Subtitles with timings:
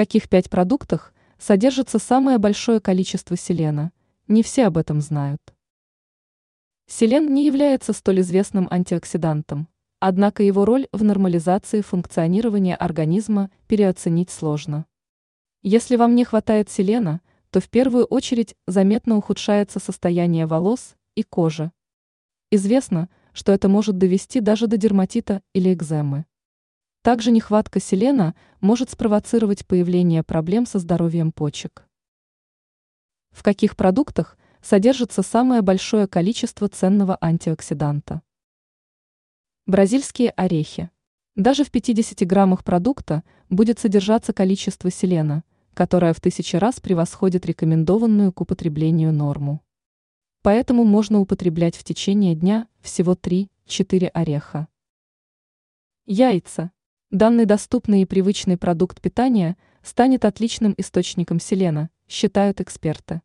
[0.00, 3.92] каких пять продуктах содержится самое большое количество селена?
[4.28, 5.42] Не все об этом знают.
[6.86, 9.68] Селен не является столь известным антиоксидантом,
[9.98, 14.86] однако его роль в нормализации функционирования организма переоценить сложно.
[15.60, 17.20] Если вам не хватает селена,
[17.50, 21.72] то в первую очередь заметно ухудшается состояние волос и кожи.
[22.50, 26.24] Известно, что это может довести даже до дерматита или экземы.
[27.02, 31.88] Также нехватка селена может спровоцировать появление проблем со здоровьем почек.
[33.30, 38.20] В каких продуктах содержится самое большое количество ценного антиоксиданта?
[39.64, 40.90] Бразильские орехи.
[41.36, 48.30] Даже в 50 граммах продукта будет содержаться количество селена, которое в тысячи раз превосходит рекомендованную
[48.30, 49.62] к употреблению норму.
[50.42, 54.68] Поэтому можно употреблять в течение дня всего 3-4 ореха.
[56.04, 56.72] Яйца.
[57.10, 63.20] Данный доступный и привычный продукт питания станет отличным источником селена, считают эксперты.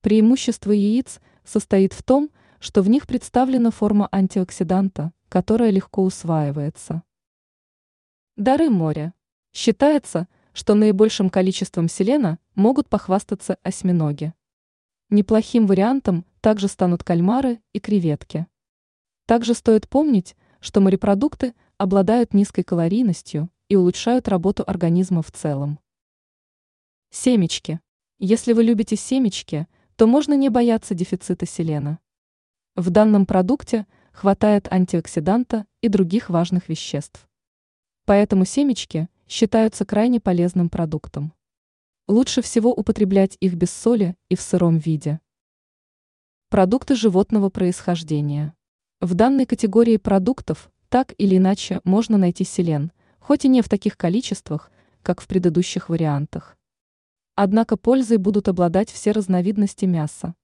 [0.00, 7.02] Преимущество яиц состоит в том, что в них представлена форма антиоксиданта, которая легко усваивается.
[8.36, 9.12] Дары моря.
[9.52, 14.34] Считается, что наибольшим количеством селена могут похвастаться осьминоги.
[15.08, 18.46] Неплохим вариантом также станут кальмары и креветки.
[19.26, 25.78] Также стоит помнить, что морепродукты обладают низкой калорийностью и улучшают работу организма в целом.
[27.10, 27.80] Семечки.
[28.18, 31.98] Если вы любите семечки, то можно не бояться дефицита селена.
[32.76, 37.26] В данном продукте хватает антиоксиданта и других важных веществ.
[38.04, 41.32] Поэтому семечки считаются крайне полезным продуктом.
[42.08, 45.18] Лучше всего употреблять их без соли и в сыром виде.
[46.50, 48.54] Продукты животного происхождения.
[49.00, 53.96] В данной категории продуктов так или иначе можно найти селен, хоть и не в таких
[53.96, 56.58] количествах, как в предыдущих вариантах.
[57.36, 60.34] Однако пользой будут обладать все разновидности мяса.